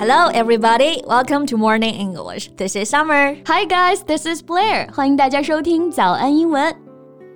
[0.00, 1.02] Hello, everybody.
[1.06, 2.48] Welcome to Morning English.
[2.56, 3.36] This is Summer.
[3.46, 4.02] Hi, guys.
[4.02, 4.90] This is Blair.
[4.94, 6.74] 欢迎大家收听早安英文。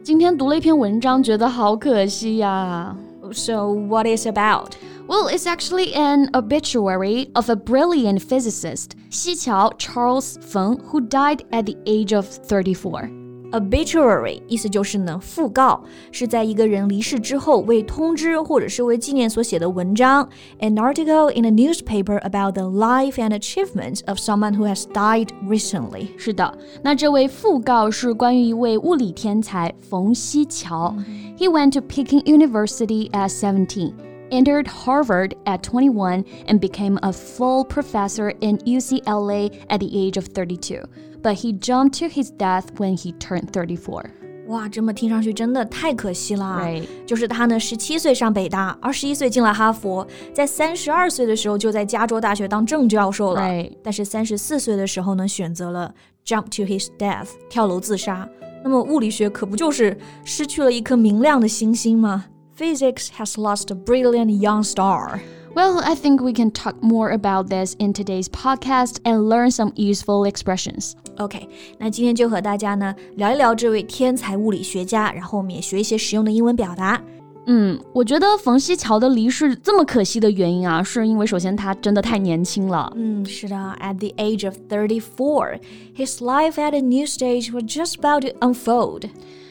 [0.02, 2.96] 今天读了一篇文章，觉得好可惜呀。
[3.32, 4.70] So, what is about?
[5.06, 11.64] Well, it's actually an obituary of a brilliant physicist, 奚乔 Charles Feng, who died at
[11.66, 13.23] the age of 34.
[13.54, 20.28] Obituary 意思就是呢讣告，是在一个人离世之后为通知或者是为纪念所写的文章。
[20.58, 26.08] An article in a newspaper about the life and achievements of someone who has died recently。
[26.18, 30.92] 是的，那这位讣告是关于一位物理天才冯奚乔。
[31.38, 33.92] He went to Peking University at seventeen.
[34.30, 40.26] entered Harvard at 21 and became a full professor in UCLA at the age of
[40.26, 40.82] 32
[41.23, 44.05] But he jumped to his death when he turned 34.
[44.47, 46.59] 哇，这么听上去真的太可惜了。
[46.59, 46.83] Right.
[47.05, 53.41] 就是他呢，十七岁上北大，二十一岁进了哈佛，在三十二岁的时候就在加州大学当正教授了。
[53.41, 53.73] Right.
[53.83, 55.93] 但是三十四岁的时候呢，选择了
[56.25, 58.27] jump to his death，跳楼自杀。
[58.63, 62.25] 那么物理学可不就是失去了一颗明亮的星星吗？
[62.57, 65.19] physics has lost a brilliant young star.
[65.54, 69.72] Well, I think we can talk more about this in today's podcast and learn some
[69.76, 70.94] useful expressions.
[71.18, 77.00] OK，那今天就和大家呢聊一聊这位天才物理学家，然后我们也学一些实用的英文表达。
[77.46, 82.92] 嗯，我觉得冯奚乔的离世这么可惜的原因啊，是因为首先他真的太年轻了。
[82.96, 85.60] 嗯，是的，at the age of thirty-four,
[85.94, 89.08] his life at a new stage was just about to unfold.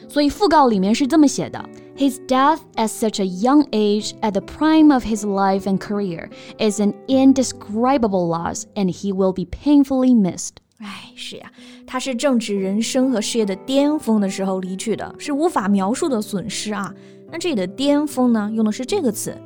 [0.09, 1.63] 所以讣告里面是这么写的：
[1.97, 6.81] His death at such a young age, at the prime of his life and career, is
[6.81, 10.53] an indescribable loss, and he will be painfully missed.
[10.79, 11.51] 哎，是呀，
[11.87, 16.95] 他是正值人生和事业的巅峰的时候离去的，是无法描述的损失啊。
[17.31, 19.37] 那这里的巅峰呢，用的是这个词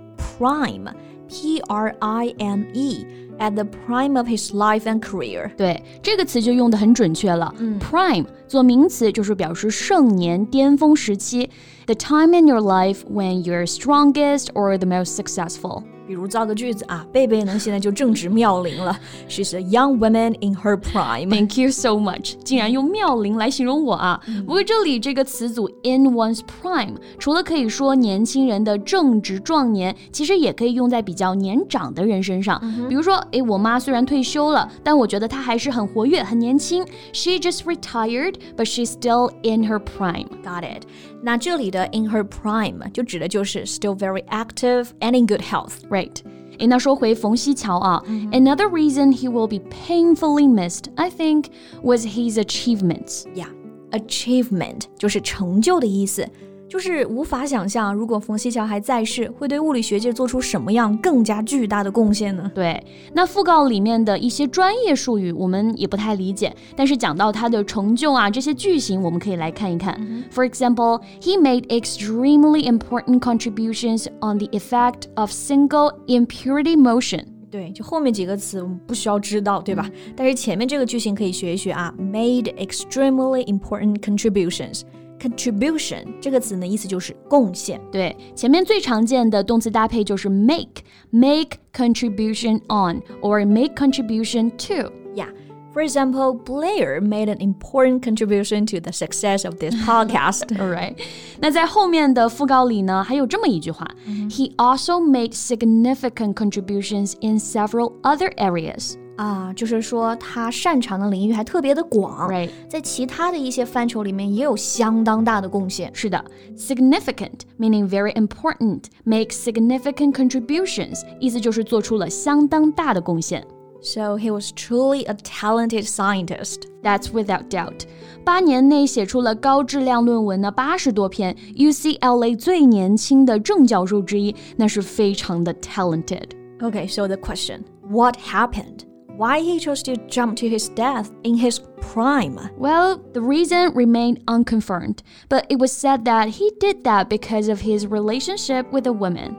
[1.29, 5.51] prime，p r i m e。at the prime of his life and career。
[5.57, 7.53] 对，这个词就用的很准确了。
[7.59, 11.51] 嗯，prime 做名词就是表示盛年、巅峰时期，
[11.87, 15.83] the time in your life when you're strongest or the most successful。
[16.07, 18.99] 比如造个句子啊，贝贝呢现在就正值妙龄了，
[19.29, 21.31] She's a young woman in her prime.
[21.31, 24.21] Thank you so much，竟然用妙龄来形容我啊！
[24.45, 32.61] 不过这里这个词组 in one's prime，除了可以说年轻人的正值壮年，其实也可以用在比较年长的人身上。
[32.89, 36.85] 比如说，诶，我妈虽然退休了，但我觉得她还是很活跃、很年轻。
[37.13, 40.27] She just retired, but she's still in her prime.
[40.43, 40.83] Got it.
[41.25, 45.75] 那这里的 in her prime 就指的就是 still very active and in good health.
[45.97, 46.17] Right.
[46.59, 51.47] 诶，那说回冯西桥啊、mm hmm.，another reason he will be painfully missed, I think,
[51.83, 53.25] was his achievements.
[53.35, 53.49] Yeah,
[53.91, 56.29] achievement 就是成就的意思。
[56.70, 62.52] 就是无法想象，如果冯西桥还在世，会对物理学界做出什么样更加巨大的贡献呢？
[62.54, 62.84] 对，
[63.14, 69.98] 那讣告里面的一些专业术语我们也不太理解，但是讲到他的成就啊，这些句型我们可以来看一看。
[70.00, 70.34] Mm hmm.
[70.34, 77.24] For example, he made extremely important contributions on the effect of single impurity motion.
[77.50, 79.90] 对，就后面几个词我们不需要知道，对吧？
[80.18, 84.82] 但是前面这个句型可以学一学啊，made extremely important contributions。
[85.20, 87.80] contribution 这个词呢，意思就是贡献。
[87.92, 94.92] 对，前面最常见的动词搭配就是 make，make contribution on or make contribution to。
[95.16, 95.30] Yeah.
[95.74, 100.48] For example, Blair made an important contribution to the success of this podcast.
[100.58, 100.96] All right.
[101.40, 103.88] 那在后面的讣告里呢，还有这么一句话
[104.30, 108.96] ：He also made significant contributions in several other areas.
[109.17, 112.49] 啊，就是说他擅长的领域还特别的广，right.
[112.69, 115.91] 在其他的一些范畴里面也有相当大的贡献。
[115.95, 116.25] 是的，
[116.57, 123.47] significant meaning very important, make significant contributions，意思就是做出了相当大的贡献。
[123.85, 126.69] So he was truly a talented scientist.
[126.85, 127.83] That's without doubt.
[128.25, 136.29] 八年内写出了高质量论文呢八十多篇，UCLA 最年轻的正教授之一，那是非常的 talented.
[136.61, 138.85] Okay, so the question, what happened?
[139.18, 142.38] why he chose to jump to his death in his prime.
[142.58, 144.98] Well, the reason remained unconfirmed,
[145.28, 149.36] but it was said that he did that because of his relationship with a woman.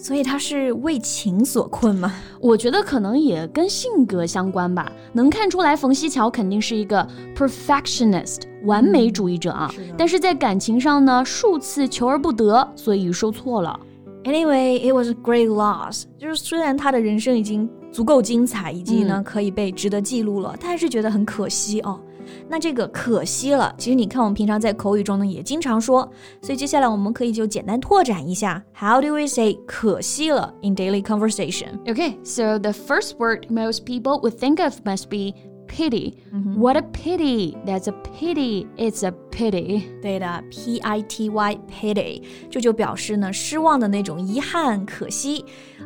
[0.00, 2.14] 所以他是为情所困吗？
[2.40, 4.90] 我觉得可能也跟性格相关吧。
[5.12, 7.04] 能看出来，冯奚乔肯定是一个
[7.36, 9.68] perfectionist 完美主义者啊。
[9.96, 13.78] 但是在感情上呢，数次求而不得，所以说错了。
[14.27, 16.03] Anyway, it was a great loss.
[16.17, 21.99] 就是虽然他的人生已经足够精彩，以及呢可以被值得记录了，但还是觉得很可惜哦。
[22.47, 26.09] 那这个可惜了，其实你看我们平常在口语中呢也经常说，
[26.41, 31.83] 所以接下来我们可以就简单拓展一下，How do we say 可惜了 in daily conversation?
[31.83, 35.35] Okay, so the first word most people would think of must be
[35.67, 36.13] pity.
[36.57, 37.55] What a pity!
[37.65, 38.67] That's a pity.
[38.77, 39.83] It's a pity.
[40.01, 45.43] 对的，p i t y pity，这就表示呢失望的那种遗憾、可惜。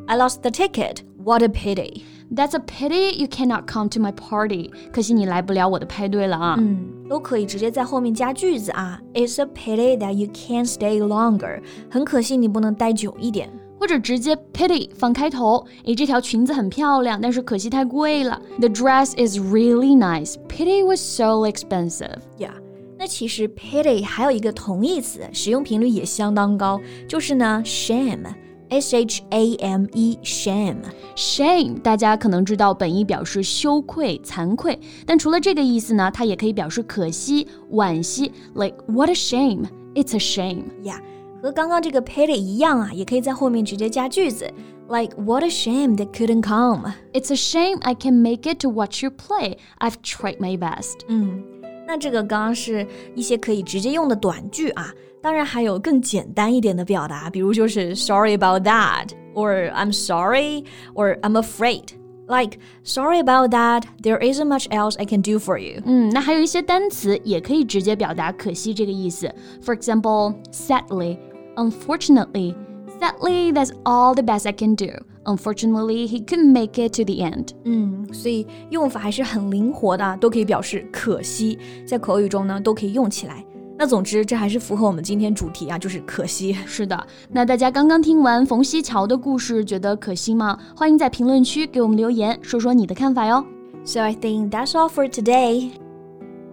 [0.08, 0.98] I lost the ticket.
[1.24, 2.04] What a pity!
[2.34, 4.70] That's a pity you cannot come to my party.
[4.92, 6.56] 可惜你来不了我的派对了啊。
[6.60, 9.00] 嗯，都可以直接在后面加句子啊。
[9.14, 11.62] It's a pity that you can't stay longer.
[11.90, 13.50] 很可惜你不能待久一点。
[13.83, 18.41] 或者直接 pity 放开头，诶，这条裙子很漂亮，但是可惜太贵了。
[18.61, 20.37] The dress is really nice.
[20.49, 22.19] Pity was so expensive.
[22.39, 22.53] Yeah.
[22.97, 28.25] 那其实 pity 还有一个同义词，使用频率也相当高，就是呢 shame。
[28.69, 30.77] S H A M E shame
[31.17, 38.31] shame，大家可能知道本意表示羞愧、惭愧，但除了这个意思呢，它也可以表示可惜、惋惜。
[38.55, 39.65] Like what a shame!
[39.97, 40.67] It's a shame.
[40.85, 41.01] Yeah.
[41.42, 44.52] 和刚刚这个 pity 一样啊，也可以在后面直接加句子，
[44.90, 46.92] like What a shame they couldn't come.
[47.14, 49.58] It's a shame I can make it to watch you play.
[49.80, 51.02] I've tried my best.
[51.08, 51.44] 嗯，
[51.86, 54.92] 那这个刚刚是一些可以直接用的短句啊，
[55.22, 60.64] 当然还有更简单一点的表达，比如就是 Sorry about that, or I'm sorry,
[60.96, 61.90] or I'm afraid.
[62.30, 63.84] Like, sorry about that.
[64.02, 65.82] There isn't much else I can do for you.
[65.86, 69.34] 嗯，那还有一些单词也可以直接表达可惜这个意思。
[69.64, 71.20] For example, sadly.
[71.57, 72.55] Unfortunately,
[72.99, 74.91] sadly, that's all the best I can do.
[75.25, 77.51] Unfortunately, he couldn't make it to the end.
[77.65, 83.45] 嗯，所以用法还是很灵活的，都可以表示可惜，在口语中呢都可以用起来。
[83.79, 86.53] 那总之，这还是符合我们今天主题啊，就是可惜。
[86.67, 90.59] 是的，那大家刚刚听完冯奚乔的故事，觉得可惜吗？
[90.77, 93.45] 欢迎在评论区给我们留言，说说你的看法哟。
[93.85, 95.71] So I think that's all for today.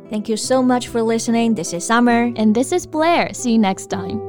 [0.10, 1.54] Thank you so much for listening.
[1.54, 3.31] This is Summer and this is Blair.
[3.34, 4.29] See you next time.